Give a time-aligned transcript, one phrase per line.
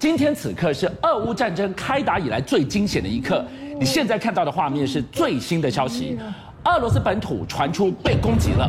[0.00, 3.44] 今天此刻是俄乌战争开打以来最惊险的一刻。
[3.78, 6.18] 你现在看到的画面是最新的消息，
[6.64, 8.66] 俄罗斯本土传出被攻击了。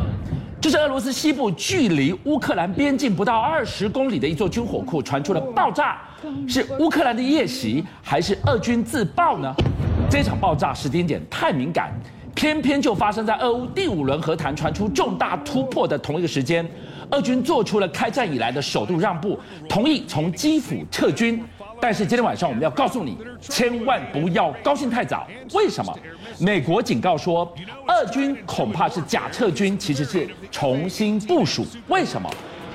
[0.60, 6.02] 这是俄罗斯西部距离乌克兰边境不到二十公里的一座军火库传出了爆炸，
[6.46, 9.54] 是乌克兰的夜袭还是俄军自爆呢？
[10.10, 11.98] 这场爆炸时间点太敏感，
[12.34, 16.66] 偏偏就发生在俄乌第五轮和谈传出重大突破的同一个时间，
[17.10, 19.38] 俄军做出了开战以来的首度让步，
[19.68, 21.42] 同意从基辅撤军。
[21.80, 25.26] 但是今天晚上我们要告诉你，千万不要高兴太早。
[25.52, 25.92] 为什么？
[26.38, 27.52] 美国警告说，
[27.88, 31.66] 俄军恐怕是假撤军，其实是重新部署。
[31.88, 32.30] 为什么？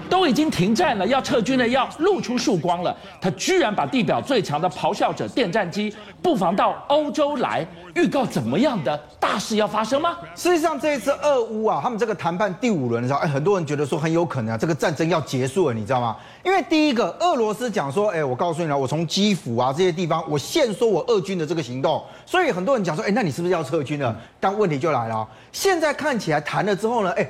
[0.08, 10.18] 都已经停战了，要撤军了，要露出曙光了，他居然把地表最强的咆哮者电战机布防到欧洲来，预告怎么样的大事要发生吗？
[10.36, 16.16] 实际上，这一次俄乌啊，他们这个谈判第五轮的时候，哎，很多人觉得说很有可能啊，这个战争要结束了，你知道吗？
[16.44, 24.16] 因为第一个，俄罗斯讲说，哎，我告诉你了，我从基辅啊这些地方，我限缩我俄军的这个行动，所以很多人讲说，哎，那你是不是要撤军了？
[24.40, 27.28] 但问题就来了，现在看起来谈了之后呢，哎。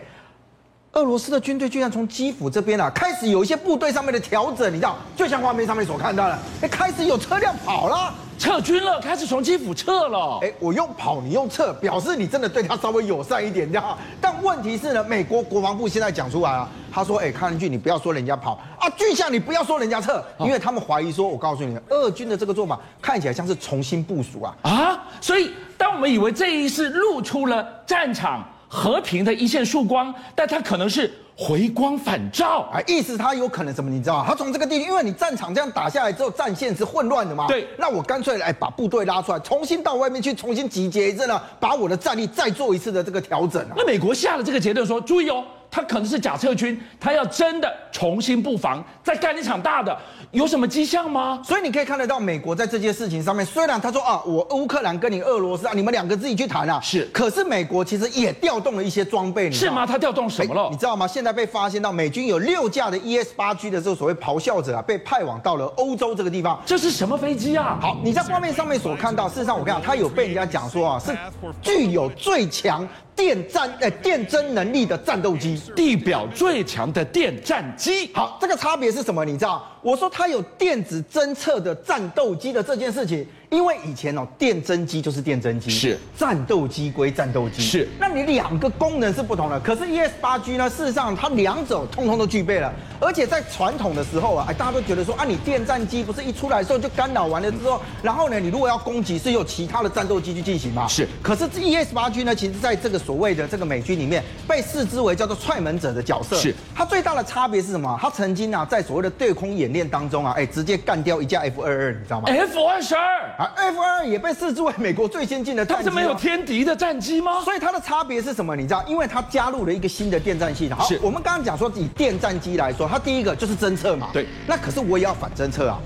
[0.98, 10.40] 俄罗斯的军队居然从基辅这边啊，开始有一些部队上面的调整，你知道，就像画面上面所看到的，哎，开始有车辆跑了，撤军了，开始从基辅撤了。
[10.42, 13.96] 哎，我用跑，你用撤，表示你真的对他稍微友善一点，你知道。
[14.20, 28.44] 但问题是呢，美国国防部现在讲出来啊，他说，哎，看上去你不要说人家跑啊，军相你不要说人家撤，因为他们怀疑说，我告诉你，俄军的这个做法看起来像是重新部署啊啊，所以当我们以为这一次露出了战场。
[28.68, 32.82] 和平的一线曙光，但它可能是回光返照啊！
[32.88, 33.90] 意思它有可能什么？
[33.90, 34.26] 你知道吗？
[34.28, 37.48] 它从这个地方，因为你战场这样打下来之后，战线是混乱的嘛。
[37.48, 43.74] 对，那我干脆来把部队拉出来，重新到外面去，重新集结一阵呢，把我的战力再做一次的这个调整啊。
[43.78, 45.44] 那美国下了这个结论说，注意哦。
[45.78, 49.96] 他可能是假撤军，他要真的重新布防，再干一场大的，
[50.32, 51.40] 有什么迹象吗？
[51.46, 59.82] 所以你可以看得到，美国在这件事情上面，虽然他说啊，我乌克兰跟你俄罗斯啊，你们两个自己去谈啊，是，可是美国其实也调动了一些装备，你知道吗？
[59.82, 59.94] 是吗？
[59.94, 60.68] 他调动什么了？
[60.72, 61.08] 你知道吗？
[61.08, 66.60] 现在被发现到美军有六架的 ES 八 G 的这个所谓咆哮者啊，被派往到了欧洲这个地方。
[66.66, 67.78] 这是什么飞机啊？
[67.80, 71.16] 好，你在画面上面所看到，事实上我跟你讲，他有被人家讲说啊，是
[71.62, 72.88] 具有最强。
[73.18, 78.10] 电战呃电侦能力的战斗机，地表最强的电战机。
[78.14, 79.26] 好，这个差别是什么？
[79.26, 79.68] 你知道？
[79.82, 83.28] 我说它有电子侦测的战斗机的这件事情。
[83.50, 87.88] 因为以前哦，电侦机就是电侦机，是战斗机归战斗机，是。
[87.98, 100.86] 那你两个功能是不同的，可是 ES 八 G 呢，事实上它两者通通都具备了，而且在传统的时候啊，哎，大家都觉得说啊，你电战机不是一出来的时候就干扰完了之后，然后呢，你如果要攻击，是有其他的战斗机去进行嘛？
[100.86, 101.08] 是。
[101.24, 106.36] 可是 ES 八 G 呢，其实在这个所谓的这个美军里面，被视之为叫做踹门者的角色。
[106.36, 106.54] 是。
[106.76, 107.98] 它最大的差别是什么？
[108.02, 114.18] 它曾经啊，在所谓的对空演练当中啊，哎，直接干掉一架 F 二二，你知道吗？F 二十二啊，F 二二也。
[114.18, 117.40] 被视之为美国最先进的战机，它是没有天敌的战机吗？
[117.42, 118.56] 所以它的差别是什么？
[118.56, 118.84] 你知道？
[118.88, 120.76] 因为它加入了一个新的电战系统。
[120.76, 124.10] 好，我们刚刚讲说，以电战机来说，它第一个就是侦测嘛。
[124.12, 124.26] 对。
[124.48, 125.80] 那可是我也要反侦测啊，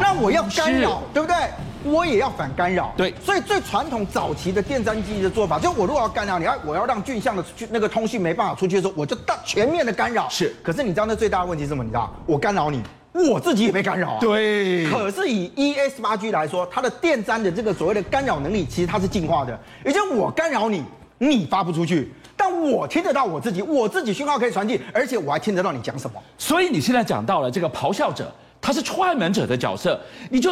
[0.00, 1.36] 那我要干扰，对不对？
[1.84, 2.92] 我也要反干扰。
[2.96, 3.14] 对。
[3.24, 10.28] 所以最传统早期的电战机的做法，就我如果要干扰你，要我要让军相的那个通讯没办法出去的时候，我就大全面的干扰。
[10.28, 10.52] 是。
[10.64, 11.84] 可是你知道那最大的问题是什么？
[11.84, 12.12] 你知道？
[12.26, 12.82] 我干扰你。
[13.12, 14.88] 我自己也被干扰啊，对。
[14.90, 19.58] 可是以 ES 八 G 来说，它的电战的这个所谓的干扰能力，其实它是进化的。
[19.84, 20.82] 也就是我干扰你，
[21.18, 26.20] 你发不出去，但我听得到我自己，我自己讯号可以传递，而且我还听得到你讲什么。
[26.38, 30.50] 所以你现在讲到了这个咆哮者，他是踹门者的角色，你就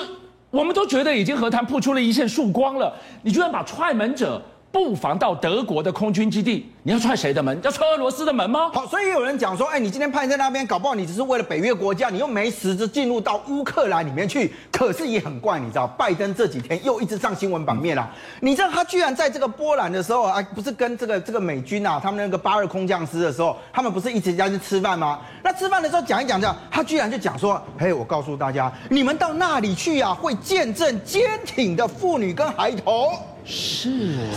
[0.50, 4.40] 我们都觉得已经和谈铺出了一线曙光了，你居然把踹门者。
[4.72, 7.60] 布防到德国的空军基地，你要踹谁的门？
[7.64, 8.70] 要踹俄罗斯的门吗？
[8.72, 14.54] 好，所以有人讲说，哎，你今天派在那边，搞不好你只是为了北约国家，你又没实质进入到乌克兰里面去。
[14.70, 18.08] 可是也很怪，你知道，拜登这几天又一直上新闻版面了。
[18.40, 25.18] 你知道他居然在这个波兰的时候啊，不是跟这个这个美军啊，他们那个八二空降师的时候，他们不是一直在去吃饭吗？
[25.42, 33.12] 那吃饭的时候讲一讲这样，他居然就讲说，嘿，我告诉大家，你们到那里去啊，会见证坚挺的妇女跟孩童。
[33.50, 33.90] 是，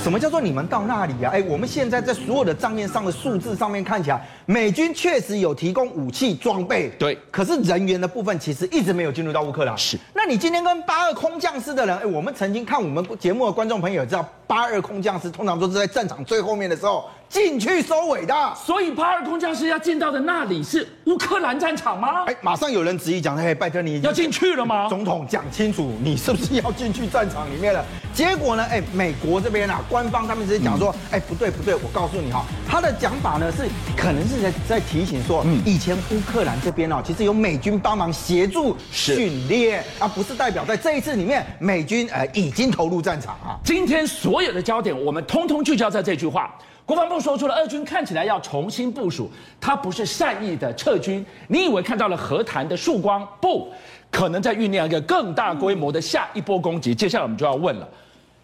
[0.04, 1.30] 什么叫做你们到那里呀？
[1.32, 7.18] 哎，我们现在在所有的账面上的数字上面看起来，美军确实有提供武器装备，对。
[7.32, 9.78] 可是人员的部分其实一直没有进入到乌克兰。
[9.78, 9.98] 是。
[10.14, 18.54] 那你今天跟八二空降师的人，哎，我们曾经看我们节目的观众朋友知道，八二空降师通常都是在战场最后面的时候进去收尾的。
[18.56, 22.26] 所以八二空降师要进到的那里是乌克兰战场吗？
[22.26, 24.88] 哎，马上有人质疑讲，哎，拜登你要进去了吗？
[24.90, 27.84] 总统讲清楚，你是不是要进去战场里面了？
[28.14, 28.64] 结果呢？
[28.70, 33.68] 哎，美国这边啊，官方他们直接讲说，哎，不对不对，我告诉你哈，他的讲法呢是
[33.98, 43.60] 可能是是在在提醒说，嗯，以前乌克兰这边哦，其实有美军帮忙协助训练，啊不是代表在这一次里面美军呃已经投入战场啊。
[43.64, 46.54] 今天所有的焦点，我们通通聚焦在这句话。
[46.86, 49.32] 国防部说出了，俄军看起来要重新部署，
[49.62, 51.24] 它不是善意的撤军。
[51.48, 53.26] 你以为看到了和谈的曙光？
[53.40, 53.72] 不，
[54.12, 56.94] 可能在酝酿一个更大规模的下一波攻击。
[56.94, 57.88] 接下来我们就要问了，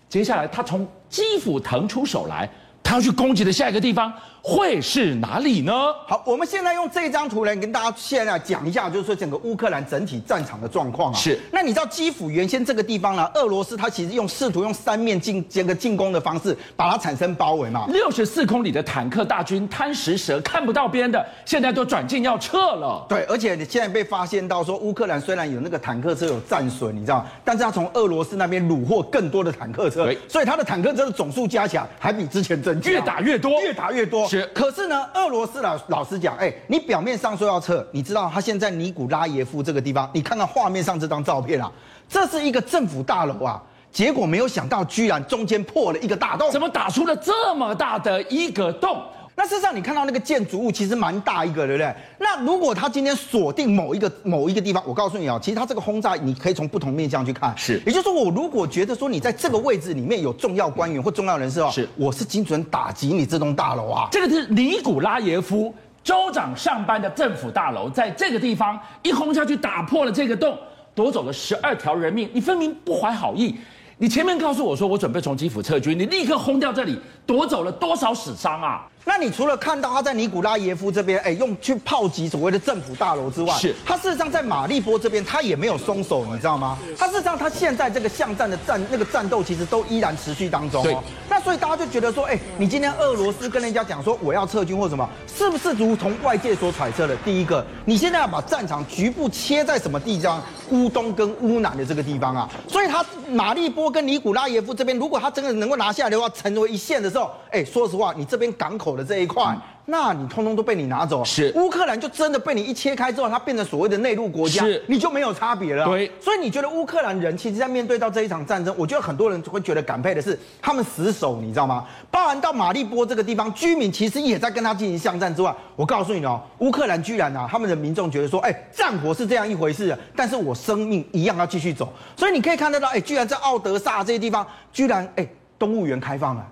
[0.07, 2.47] 接下来他从基辅腾出手来。
[2.81, 5.74] 他要去攻击的下一个地方会是哪里呢？
[6.07, 11.15] 好，我们现在用这张图来跟大家现在讲一下，就是说整个乌克兰整体战场的状况啊。
[11.18, 11.39] 是。
[11.51, 13.30] 那你知道基辅原先这个地方呢？
[13.36, 17.86] 俄罗斯它其实用试图用三面进这个进攻的方式把它产生包围嘛。
[17.89, 23.06] 六十四公里的坦克大军贪食蛇看不到边的，现在都转进要撤了。
[23.09, 32.89] 对，而且你现在被发现到说乌克兰虽然有那个坦克车有战损，你知道，但是他从俄罗斯那边虏获更多的坦克车，所以他的坦克车的总数加起来还比之前增加。
[32.89, 34.29] 越打越多，越打越多。
[34.30, 41.72] 是，可是呢，俄罗斯老老实讲，哎，你表面上说要撤，你知道他现在尼古拉耶夫这个地方，你看看画面上这张照片啊，
[42.08, 43.60] 这是一个政府大楼啊，
[43.92, 49.02] 结果没有想到，居然中间破了一个大洞，怎么打出了这么大的一个洞？
[49.39, 51.95] 那事实上，你看到那个建筑物其实蛮大一个，对不对？
[52.19, 57.57] 那如果他今天锁定某一个某一个地方，我告诉你啊，其实他这个轰炸，你可以从不同面向去看。
[57.57, 64.09] 是，也就是说，我如果觉得说你在这个位置里面有重要官员或重要人士哦，是，我是精准打击你这栋大楼啊。
[64.12, 70.57] 这个是尼古拉耶夫州长上班的政府大楼，在这个地方一轰下去，打破了这个洞，
[70.94, 73.56] 夺走了十二条人命，你分明不怀好意。
[74.01, 78.85] 你前面告诉我说，我准备从基辅撤军，你立刻轰掉这里，夺走了多少死伤啊？
[79.09, 86.77] 那你除了看到他在尼古拉耶夫这边，哎，用去炮击所谓的政府大楼之外，是，他事实上在马利波这边，他也没有松手，你知道吗？
[86.95, 90.83] 他事实上他现在这个巷战的战那个战斗，其实都依然持续当中。
[90.83, 90.95] 对。
[91.44, 97.15] 所以大家就觉得说，哎，你今天俄罗斯跟人家讲说我要撤军或什么，是不是如同外界所揣测的？
[97.18, 100.41] 第一个，你现在要把战场局部切在什么地方？
[100.69, 102.50] 乌东跟乌南的这个地方啊。
[102.68, 109.09] 所以他马利波跟尼古拉耶夫这边，如果他真的能够拿下来的话，成为一线的时候，哎，说实话，你这边港口的。
[109.09, 109.57] 这一块，
[109.89, 115.83] 那你通通都被你拿走，是乌克兰就真的被你一切开之后，它变成所谓的内陆国家，是你就没有差别了。
[115.86, 121.86] 对，所以你觉得乌克兰人其实，在面对到这一场战争，我觉得很多人会觉得感佩的是他们死守，你知道吗？
[122.12, 131.92] 包含到马利波这个地方，居民其实也在跟他进行巷战之外，我告诉你哦，乌克兰居然啊，他们的民众觉得说，哎，战火是这样一回事，但是我生命一样要继续走。
[132.15, 135.27] 所以你可以看得到，哎，居然在奥德萨这些地方，居然哎，
[135.57, 136.45] 动物园开放了。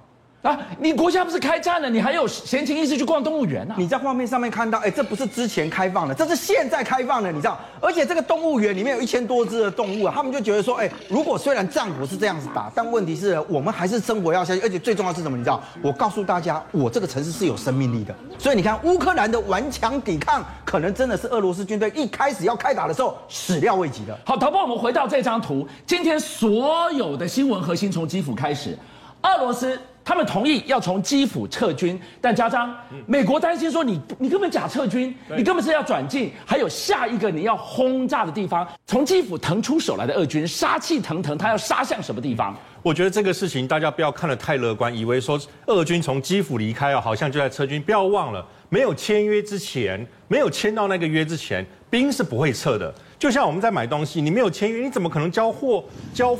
[0.44, 0.58] 啊！
[0.80, 3.74] 你国家不是开战了，你还有闲情逸致去逛动物园呢？
[3.78, 7.60] 你在画面上面看到，哎，这不是之前开放的，这是现在开放的，你知道？
[7.82, 15.36] 而且这个动物园里面有一千多只的动物啊，他们就觉得说，哎，如果虽然战火是这样子打，但问题是我们还是生活要下去，而且最重要是什么？
[15.36, 15.62] 你知道？
[15.82, 18.16] 我告诉大家，我这个城市是有生命力的。
[18.38, 24.18] 所以你看，乌克兰的顽强抵抗，可能真的是俄罗斯军队一开始要开打的时候始料未及的。
[24.24, 28.78] 好，导播，我们回到这张图，今天所有的新闻核心从基辅开始，
[29.24, 29.78] 俄罗斯。
[30.08, 32.74] 他们同意要从基辅撤军，但家章，
[33.06, 42.56] 美国担心说你你根本假撤军，你根本是要转进，还有下一个你要轰炸的地方，从基辅腾出手来的俄军杀气腾腾，他要杀向什么地方？
[42.82, 47.82] 我觉得这个事情大家不要看得太乐观，以为说俄军从基辅离开啊，好像就在撤军。
[47.82, 52.96] 不要忘了，没有签约之前，没有签到那个约之前，兵是不会撤的。
[53.20, 55.84] 就像我们在买东西，你没有签约，你怎么可能交货、
[56.14, 56.34] 交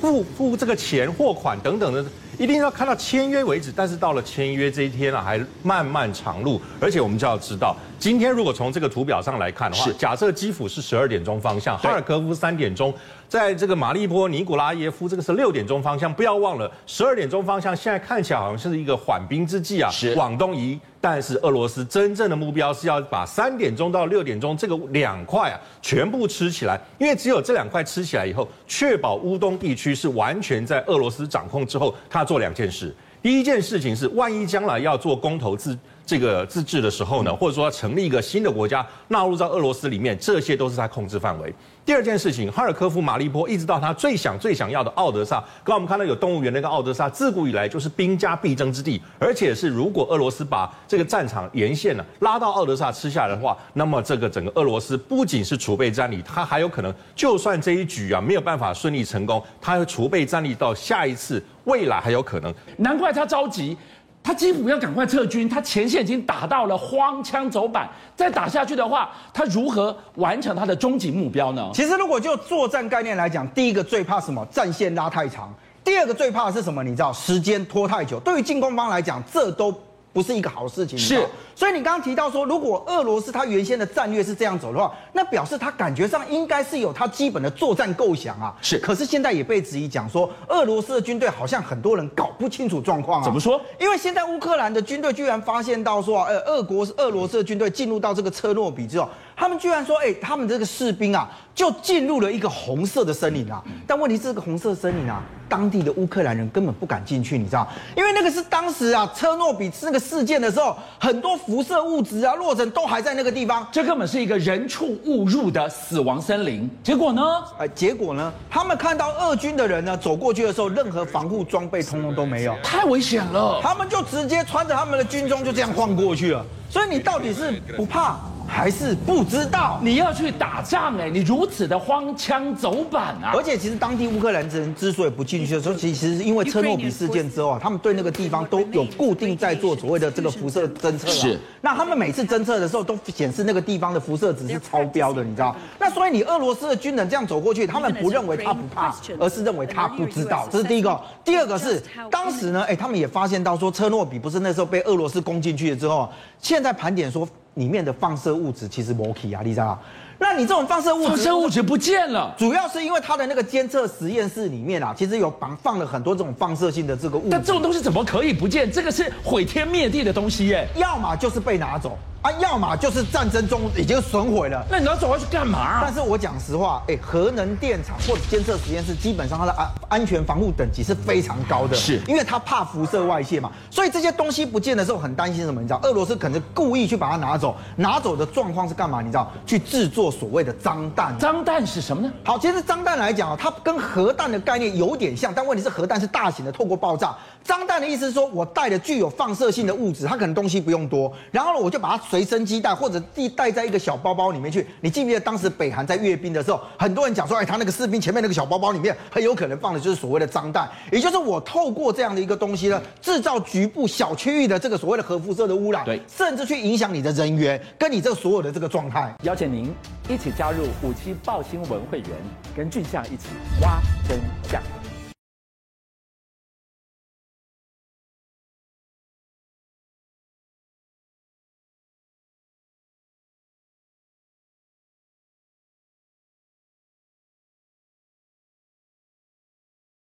[0.00, 2.04] 付付这个钱、货款等等的？
[2.38, 6.60] 一定要看到签约为止，但是到了签约这一天啊，还漫漫长路。
[6.80, 12.92] 而且我们就要知道，今天如果从这个图表上来看的话，假设基辅是十二点钟方向，哈尔科夫三点钟，
[13.30, 16.12] 在这个马利波、尼古拉耶夫这个是六点钟方向。
[16.12, 20.78] 不要忘了，十二点钟方向现在看起来好像是一个缓兵之计啊，是往东移。
[21.00, 32.94] 但是俄罗斯真正的目标是要把三点钟到六点钟这个两块啊全部吃起来，因为只有这两块吃起来以后，确保乌东地区是完全在俄罗斯掌控之后，他做两件事。
[33.22, 35.74] 第一件事情是，万一将来要做公投自
[36.06, 41.52] 这个自治的时候呢，或者说成立一个新的国家纳入到俄罗斯里面，这些都是他控制范围。
[41.84, 45.36] 第二件事情，哈尔科夫、马利波，一直到他最想、最想要的奥德萨。
[45.62, 62.54] 刚刚我们看到有动物园那个奥德萨，自古以来就是兵家必争之地，而且是如果俄罗斯把这个战场沿线呢拉到奥德萨吃下来的话，那么这个整个俄罗斯不仅是储备战力，他还有可能，就算这一局啊没有办法顺利成功，他会储备战力到下一次未来还有可能。
[62.78, 63.76] 难怪他着急。
[64.24, 71.70] 他基辅要赶快撤军，他前线已经打到了荒腔走板，再打下去的话，他如何完成他的终极目标呢？
[71.74, 74.42] 其实，如果就作战概念来讲，第一个最怕什么？
[74.50, 75.52] 战线拉太长。
[75.84, 76.82] 第二个最怕的是什么？
[76.82, 78.18] 你知道，时间拖太久。
[78.20, 79.70] 对于进攻方来讲，这都
[80.14, 80.98] 不是一个好事情。
[80.98, 81.22] 是，
[81.54, 88.54] 所以你刚刚提到说，如果俄罗斯他原先的战略是这样走的话，那表示他感觉上应该是有他基本的作战构想啊。
[88.62, 93.24] 是，可是现在也被质疑讲说，俄罗斯的军队好像很多人搞不清楚状况啊。
[93.24, 93.60] 怎么说？
[93.80, 99.08] 因为现在乌克兰的军队居然发现到说，呃，俄国俄罗斯的军队进入到这个车诺比之后。
[99.44, 103.62] 他们居然说，哎、欸，他们这个士兵啊，就进入了一个红色的森林啊。
[103.86, 107.68] 但问题是，这个红色森林啊，当地的乌克兰人根本不敢进去，你知道？
[107.94, 113.68] 因为那个是当时啊，车诺比那个事件的时候，很多辐射物质啊，落成都还在那个地方。
[113.70, 116.66] 这根本是一个人畜误入的死亡森林。
[116.82, 117.22] 结果呢？
[117.58, 118.32] 哎，结果呢？
[118.48, 123.60] 他们看到俄军的人呢，走过去的时候，任何防护装备通通都没有，太危险了。
[123.62, 126.42] 他们就直接穿着他们的军装就这样晃过去了。
[126.70, 128.18] 所以你到底是不怕？
[128.46, 133.32] 还是不知道你要去打仗哎，你如此的荒腔走板啊！
[133.34, 141.08] 而且其实当地乌克兰人之所以不进去的时候，其实是因为车诺比事件之后啊，他们对那个地方都有固定在做所谓的这个辐射侦测。
[141.08, 141.38] 是。
[141.60, 145.56] 那他们每次侦测的时候都显示那个地方的辐射值是超标的，你知道？
[145.78, 150.46] 那所以你俄罗斯的军人这样走过去，他们不认为他不怕，而是认为他不知道。
[150.50, 151.00] 这是第一个。
[151.24, 156.08] 第二个是当时呢，哎，他们也发现到说车诺比不是那时候被俄罗斯攻进去了之后，
[156.40, 157.26] 现在盘点说。
[157.54, 159.78] 里面的放射物质其实没去啊，你知道吗？
[160.18, 167.28] 那你这种放射物质，放射物质不见了，主要是因为它的那个监测实验室里面啊，其实有放放了很多这种放射性的这个物质。
[167.30, 168.70] 但这种东西怎么可以不见？
[168.70, 170.68] 这个是毁天灭地的东西耶！
[170.76, 171.98] 要么就是被拿走。
[172.24, 175.80] 啊，要么就是战争中已经损毁了，那你要走回去干嘛啊？
[175.84, 183.52] 但是我讲实话，哎，核能电厂或者监测实验室，基本上它的安安全防护等级是非常高的，是因为它怕辐射外泄嘛。
[183.70, 185.60] 所以这些东西不见的时候，很担心什么？
[185.60, 189.02] 你知道，俄罗斯可能故意去把它拿走，拿走的状况是干嘛？
[189.02, 191.14] 你知道，去制作所谓的脏弹。
[191.18, 192.10] 脏弹是什么呢？
[192.24, 197.14] 好，其实脏弹来讲啊，它跟核弹的概念有点像，但问题是核弹是大型的，透过爆炸。
[197.42, 203.00] 脏弹的意思是说，我带的具有放射性的物质，它可能东西不用多，然后呢，我就把它随身携带或者。
[203.12, 219.12] 地带在一个小包包里面去，你记不记得当时北韩在阅兵的时候，很多人讲说，哎，他那个士兵前面那个小包包里面很有可能放的就是所谓的脏弹，也就是我透过这样的一个东西呢，制造局部小区域的这个所谓的核辐射的污染，对，甚至去影响你的人员跟你这所有的这个状态。
[219.22, 219.72] 邀请您
[220.08, 222.08] 一起加入五七爆新闻会员，
[222.56, 223.28] 跟俊相一起
[223.60, 224.18] 挖真
[224.50, 224.60] 相。